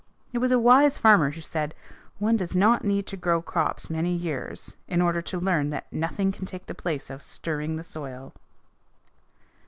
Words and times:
It 0.33 0.39
was 0.39 0.49
a 0.51 0.57
wise 0.57 0.97
farmer 0.97 1.29
who 1.29 1.41
said, 1.41 1.75
"One 2.17 2.35
does 2.35 2.55
not 2.55 2.83
need 2.83 3.05
to 3.05 3.15
grow 3.15 3.39
crops 3.39 3.87
many 3.87 4.11
years 4.15 4.75
in 4.87 4.99
order 4.99 5.21
to 5.21 5.39
learn 5.39 5.69
that 5.69 5.93
nothing 5.93 6.31
can 6.31 6.47
take 6.47 6.65
the 6.65 6.73
place 6.73 7.11
of 7.11 7.21
stirring 7.21 7.75
the 7.75 7.83
soil." 7.83 8.33